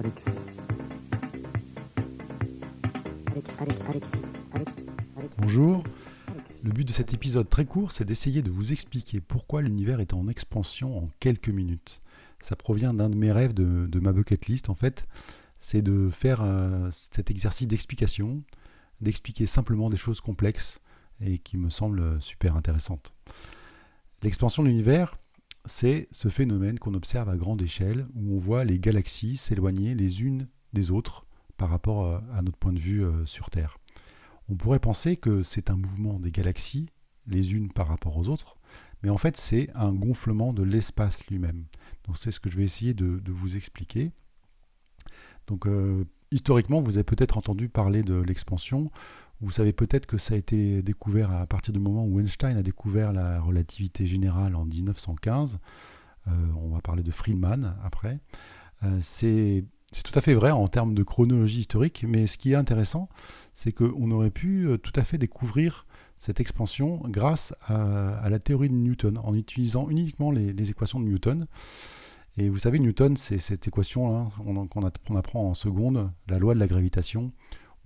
[0.00, 0.30] Alexis.
[5.36, 5.84] Bonjour.
[6.62, 10.14] Le but de cet épisode très court, c'est d'essayer de vous expliquer pourquoi l'univers est
[10.14, 12.00] en expansion en quelques minutes.
[12.38, 15.06] Ça provient d'un de mes rêves de, ma bucket list, en fait.
[15.58, 18.38] C'est de faire euh, cet exercice d'explication,
[19.02, 20.80] d'expliquer simplement des choses complexes
[21.20, 23.12] et qui me semblent super intéressantes.
[24.22, 25.18] L'expansion de l'univers,
[25.64, 30.22] c'est ce phénomène qu'on observe à grande échelle où on voit les galaxies s'éloigner les
[30.22, 33.78] unes des autres par rapport euh, à notre point de vue euh, sur Terre.
[34.48, 36.86] On pourrait penser que c'est un mouvement des galaxies,
[37.26, 38.56] les unes par rapport aux autres,
[39.02, 41.66] mais en fait c'est un gonflement de l'espace lui-même.
[42.06, 44.10] Donc c'est ce que je vais essayer de, vous expliquer.
[45.46, 48.86] Donc euh, historiquement, vous avez peut-être entendu parler de l'expansion.
[49.40, 52.62] Vous savez peut-être que ça a été découvert à partir du moment où Einstein a
[52.62, 55.58] découvert la relativité générale en 1915.
[56.26, 58.20] on va parler de Friedman après.
[59.00, 62.56] c'est c'est tout à fait vrai en termes de chronologie historique, mais ce qui est
[62.56, 63.08] intéressant,
[63.54, 68.68] c'est qu'on aurait pu euh, tout à fait découvrir cette expansion grâce à, la théorie
[68.68, 71.46] de Newton, en utilisant uniquement les, équations de Newton.
[72.36, 74.30] Et vous savez, Newton, c'est cette équation hein,
[74.68, 77.32] qu'on apprend en seconde, la loi de la gravitation,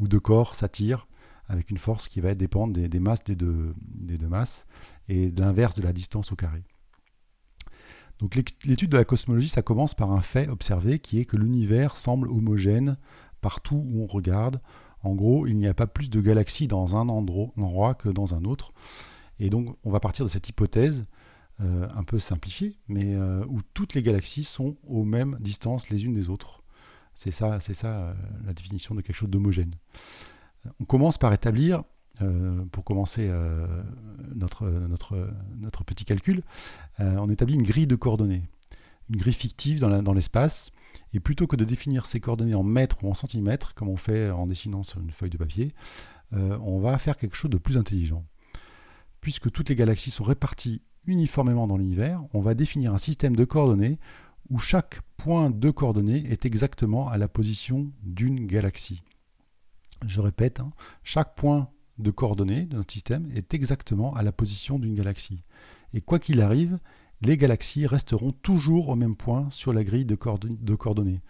[0.00, 1.06] où deux corps s'attirent
[1.48, 4.66] avec une force qui va dépendre des, masses des deux, des deux masses
[5.08, 6.62] et de l'inverse de la distance au carré.
[8.18, 11.96] Donc l'étude de la cosmologie, ça commence par un fait observé qui est que l'univers
[11.96, 12.96] semble homogène
[13.40, 14.60] partout où on regarde.
[15.02, 18.44] En gros, il n'y a pas plus de galaxies dans un endroit que dans un
[18.44, 18.72] autre.
[19.38, 21.06] Et donc on va partir de cette hypothèse
[21.60, 26.04] euh, un peu simplifiée, mais euh, où toutes les galaxies sont aux mêmes distances les
[26.04, 26.62] unes des autres.
[27.14, 29.74] C'est ça, ça euh, la définition de quelque chose d'homogène.
[30.80, 31.82] On commence par établir
[32.22, 33.66] euh, pour commencer euh,
[34.36, 34.64] notre,
[35.84, 36.42] petit calcul,
[37.00, 38.44] euh, on établit une grille de coordonnées,
[39.10, 40.70] une grille fictive dans l'espace.
[41.12, 44.30] et plutôt que de définir ces coordonnées en mètres ou en centimètres, comme on fait
[44.30, 45.74] en dessinant sur une feuille de papier,
[46.32, 48.24] on va faire quelque chose de plus intelligent.
[49.20, 53.44] Puisque toutes les galaxies sont réparties uniformément dans l'univers, on va définir un système de
[53.44, 53.98] coordonnées
[54.50, 59.02] où chaque point de coordonnées est exactement à la position d'une galaxie.
[60.06, 60.70] Je répète, hein,
[61.02, 65.42] chaque point de coordonnées de notre système est exactement à la position d'une galaxie.
[65.92, 66.78] Et quoi qu'il arrive,
[67.22, 71.22] les galaxies resteront toujours au même point sur la grille de, coordonnées.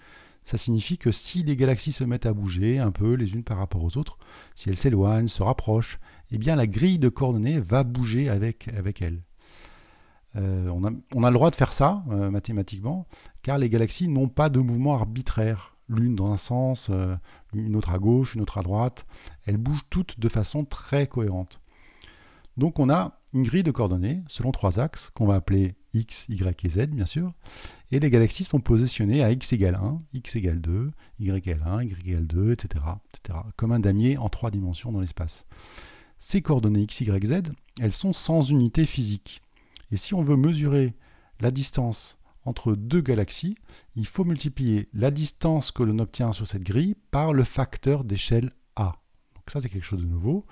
[0.45, 3.59] Ça signifie que si les galaxies se mettent à bouger un peu les unes par
[3.59, 4.19] rapport aux autres,
[4.55, 5.99] si elles s'éloignent, se rapprochent,
[6.31, 8.69] eh bien la grille de coordonnées va bouger avec,
[9.01, 9.23] elles.
[10.37, 10.83] Euh, on,
[11.23, 13.07] a, le droit de faire ça euh, mathématiquement,
[13.43, 17.17] car les galaxies n'ont pas de mouvement arbitraire l'une dans un sens, euh,
[17.53, 19.07] une autre à gauche, une autre à droite.
[19.47, 21.61] Elles bougent toutes de façon très cohérente.
[22.57, 26.43] Donc on a une grille de coordonnées selon trois axes qu'on va appeler x, y
[26.65, 27.33] et z bien sûr.
[27.91, 31.83] Et les galaxies sont positionnées à x égale 1, x égale 2, y égale 1,
[31.85, 32.85] y égale 2, etc.,
[33.15, 33.39] etc.
[33.57, 35.47] Comme un damier en trois dimensions dans l'espace.
[36.19, 39.43] Ces coordonnées x, y, z, elles sont sans unité physique.
[39.91, 40.95] Et si on veut mesurer
[41.41, 43.57] la distance entre deux galaxies,
[43.97, 48.53] il faut multiplier la distance que l'on obtient sur cette grille par le facteur d'échelle
[48.77, 48.93] A.
[49.35, 50.47] Donc ça, c'est quelque chose de nouveau.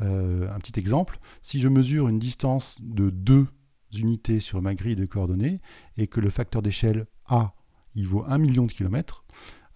[0.00, 3.46] Euh, un petit exemple, si je mesure une distance de 2
[3.94, 5.60] unités sur ma grille de coordonnées
[5.96, 7.54] et que le facteur d'échelle A
[7.94, 9.24] il vaut 1 million de kilomètres,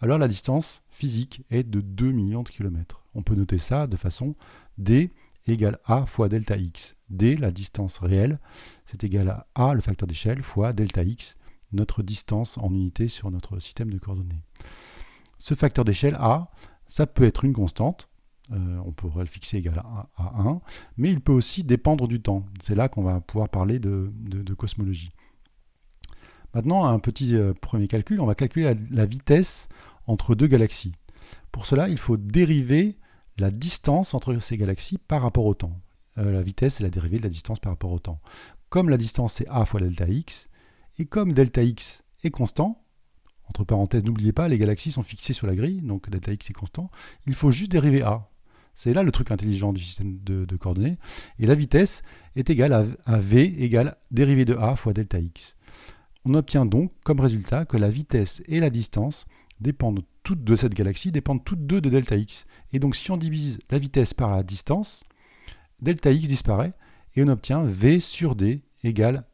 [0.00, 3.04] alors la distance physique est de 2 millions de kilomètres.
[3.14, 4.36] On peut noter ça de façon
[4.78, 5.10] D
[5.46, 6.96] égale A fois delta x.
[7.10, 8.38] D, la distance réelle,
[8.84, 11.36] c'est égal à A, le facteur d'échelle, fois delta x,
[11.74, 14.42] notre distance en unité sur notre système de coordonnées.
[15.38, 16.50] Ce facteur d'échelle A,
[16.86, 18.08] ça peut être une constante,
[18.52, 20.60] euh, on pourrait le fixer égal à, 1,
[20.98, 22.44] mais il peut aussi dépendre du temps.
[22.62, 24.12] C'est là qu'on va pouvoir parler de,
[24.56, 25.12] cosmologie.
[26.52, 29.68] Maintenant, un petit euh, premier calcul, on va calculer la, vitesse
[30.06, 30.92] entre deux galaxies.
[31.52, 32.98] Pour cela, il faut dériver
[33.38, 35.80] la distance entre ces galaxies par rapport au temps.
[36.18, 38.20] Euh, la vitesse, c'est la dérivée de la distance par rapport au temps.
[38.68, 40.48] Comme la distance, c'est a fois delta x,
[40.98, 42.84] et comme delta x est constant,
[43.48, 46.54] entre parenthèses, n'oubliez pas, les galaxies sont fixées sur la grille, donc delta x est
[46.54, 46.90] constant,
[47.26, 48.30] il faut juste dériver a.
[48.74, 50.98] C'est là le truc intelligent du système de, coordonnées.
[51.38, 52.02] Et la vitesse
[52.34, 55.56] est égale à, v égale dérivée de a fois delta x.
[56.24, 59.26] On obtient donc comme résultat que la vitesse et la distance
[59.60, 62.46] dépendent toutes de cette galaxie, dépendent toutes deux de delta x.
[62.72, 65.04] Et donc si on divise la vitesse par la distance,
[65.80, 66.72] delta x disparaît
[67.14, 69.24] et on obtient v sur d égale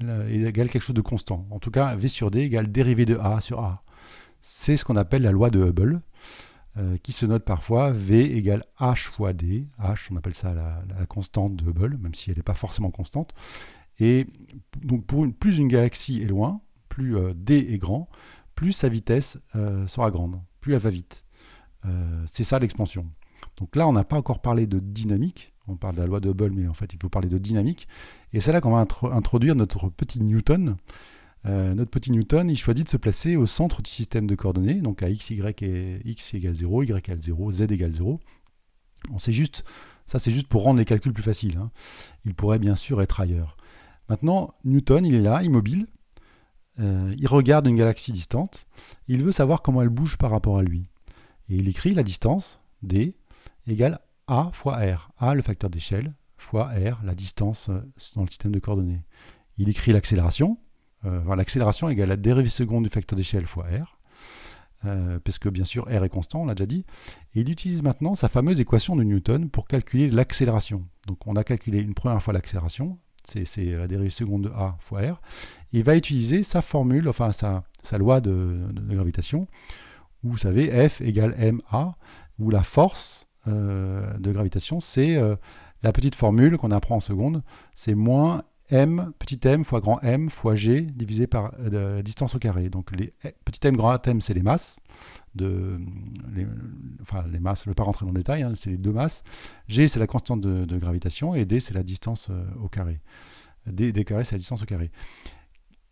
[0.00, 1.46] égale quelque chose de constant.
[1.50, 3.80] En tout cas, V sur D égale dérivée de A sur A.
[4.40, 6.00] C'est ce qu'on appelle la loi de Hubble,
[6.76, 9.66] euh, qui se note parfois V égale H fois D.
[9.80, 13.32] H, on appelle ça la, constante de Hubble, même si elle n'est pas forcément constante.
[13.98, 14.26] Et
[14.82, 18.08] donc, pour plus une galaxie est loin, plus euh, D est grand,
[18.54, 19.38] plus sa vitesse
[19.86, 21.24] sera grande, plus elle va vite.
[22.26, 23.06] c'est ça l'expansion.
[23.56, 25.54] Donc là, on n'a pas encore parlé de dynamique.
[25.68, 27.88] On parle de la loi de Hubble, mais en fait, il faut parler de dynamique.
[28.32, 30.76] Et c'est là qu'on va introduire notre petit Newton.
[31.46, 34.80] Euh, notre petit Newton, il choisit de se placer au centre du système de coordonnées,
[34.80, 38.20] donc à x, y et x égale 0, y égale 0, z égale 0.
[39.12, 39.64] On sait juste,
[40.06, 41.58] ça c'est juste pour rendre les calculs plus faciles.
[41.58, 41.70] Hein.
[42.24, 43.56] Il pourrait bien sûr être ailleurs.
[44.08, 45.86] Maintenant, Newton, il est là, immobile.
[46.80, 48.66] Euh, il regarde une galaxie distante.
[49.06, 50.88] Il veut savoir comment elle bouge par rapport à lui.
[51.48, 53.14] Et il écrit la distance, d,
[53.66, 55.10] égale a fois r.
[55.18, 57.80] a, le facteur d'échelle, fois r, la distance euh,
[58.14, 59.02] dans le système de coordonnées.
[59.56, 60.58] Il écrit l'accélération.
[61.04, 63.98] Euh, l'accélération égale la dérivée seconde du facteur d'échelle fois r.
[64.84, 66.84] Euh, parce que bien sûr r est constant, on l'a déjà dit.
[67.34, 70.86] Et il utilise maintenant sa fameuse équation de Newton pour calculer l'accélération.
[71.08, 75.00] Donc on a calculé une première fois l'accélération, c'est la dérivée seconde de a fois
[75.00, 75.20] r.
[75.72, 77.64] il va utiliser sa formule, enfin sa,
[77.98, 79.48] loi de, de, gravitation,
[80.22, 81.34] où vous savez f égale
[81.70, 81.96] ma,
[82.38, 85.36] où la force de gravitation, c'est euh,
[85.82, 87.42] la petite formule qu'on apprend en seconde,
[87.74, 92.34] c'est moins m, petit m fois grand m fois g divisé par euh, la distance
[92.34, 92.68] au carré.
[92.68, 93.14] Donc les
[93.44, 94.80] petit m, grand m, c'est les masses.
[95.34, 95.78] De,
[97.00, 98.92] enfin, les masses, je ne vais pas rentrer dans le détail, hein, c'est les deux
[98.92, 99.22] masses.
[99.68, 102.30] G, c'est la constante de, gravitation et d, c'est la distance
[102.60, 103.00] au carré.
[103.66, 104.90] D, d carré, c'est la distance au carré.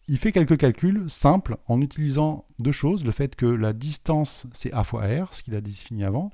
[0.09, 3.05] Il fait quelques calculs simples en utilisant deux choses.
[3.05, 6.31] Le fait que la distance, c'est a fois r, ce qu'il a défini avant,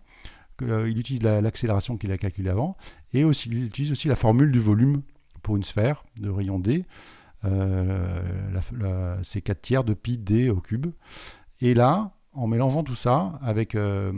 [0.62, 2.76] euh, il utilise l'accélération qu'il a calculée avant,
[3.12, 5.02] et il utilise aussi la formule du volume
[5.42, 6.84] pour une sphère de rayon D.
[7.44, 8.22] Euh,
[9.22, 10.86] c'est 4 tiers de pi d au cube.
[11.60, 14.12] Et là, en mélangeant tout ça, avec, euh,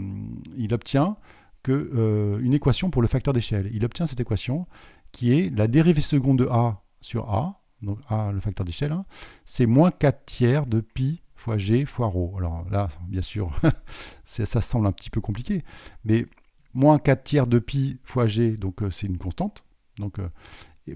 [0.57, 1.17] il obtient
[1.63, 3.71] que, une équation pour le facteur d'échelle.
[3.73, 4.67] Il obtient cette équation
[5.13, 9.05] qui est la dérivée seconde de a sur a, donc a le facteur d'échelle, hein,
[9.45, 12.35] c'est moins 4 tiers de pi fois g fois rho.
[12.39, 13.53] Alors là, bien sûr,
[14.25, 15.63] ça semble un petit peu compliqué,
[16.05, 16.27] mais
[16.73, 19.63] moins 4 tiers de pi fois g, donc euh, c'est une constante,
[19.99, 20.29] donc euh,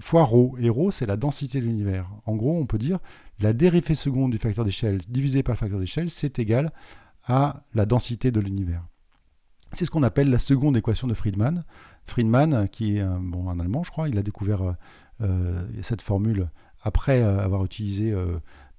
[0.01, 0.55] fois rho.
[0.59, 2.09] Et rho, c'est la densité de l'univers.
[2.25, 2.97] En gros, on peut dire
[3.39, 6.73] la dérivée seconde du facteur d'échelle divisé par le facteur d'échelle, c'est égal
[7.25, 8.83] à la densité de l'univers.
[9.71, 11.63] C'est ce qu'on appelle la seconde équation de Friedman.
[12.05, 14.75] Friedman, qui est un, bon, Allemand, je crois, il a découvert
[15.21, 16.49] euh, cette formule
[16.81, 18.15] après avoir utilisé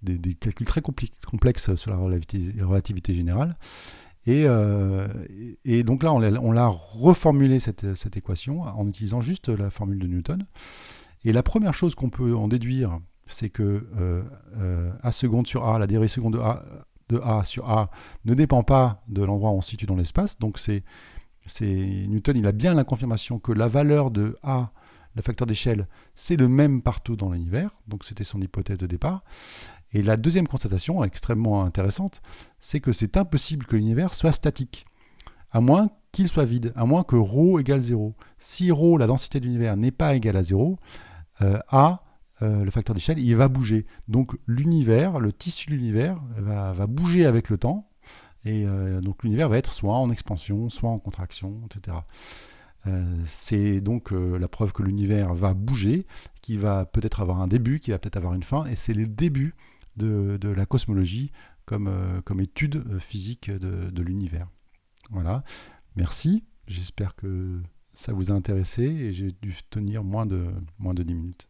[0.03, 3.57] des, calculs très complexes sur la relativité, générale.
[4.29, 5.09] Euh,
[5.65, 10.07] et, donc là, on l'a reformulé cette, cette, équation en utilisant juste la formule de
[10.07, 10.47] Newton.
[11.25, 14.23] Et la première chose qu'on peut en déduire, c'est que euh,
[14.57, 16.65] euh, A seconde sur A, la dérivée seconde de A,
[17.09, 17.91] de A sur A
[18.25, 20.39] ne dépend pas de l'endroit où on se situe dans l'espace.
[20.39, 20.83] Donc c'est
[21.61, 24.67] Newton, il a bien la confirmation que la valeur de A,
[25.15, 27.71] le facteur d'échelle, c'est le même partout dans l'univers.
[27.89, 29.25] Donc c'était son hypothèse de départ.
[29.93, 32.23] Et la deuxième constatation, extrêmement intéressante,
[32.59, 34.87] c'est que c'est impossible que l'univers soit statique,
[35.51, 38.15] à moins qu'il soit vide, à moins que ρ égale 0.
[38.39, 40.79] Si ρ, la densité de l'univers, n'est pas égale à 0,
[41.43, 42.03] euh, A,
[42.43, 43.87] euh, le facteur d'échelle, il va bouger.
[44.09, 47.89] Donc l'univers, le tissu de l'univers, va, bouger avec le temps,
[48.45, 51.97] et euh, donc l'univers va être soit en expansion, soit en contraction, etc.
[53.25, 56.07] c'est donc la preuve que l'univers va bouger,
[56.41, 59.07] qui va peut-être avoir un début, qui va peut-être avoir une fin, et c'est le
[59.07, 59.55] début
[60.01, 61.31] de, la cosmologie
[61.65, 64.49] comme, euh, étude euh, physique de, de l'univers.
[65.11, 65.45] Voilà,
[65.97, 66.45] merci.
[66.67, 67.61] J'espère que
[67.93, 70.47] ça vous a intéressé et j'ai dû tenir moins de,
[70.79, 71.50] moins de 10 minutes.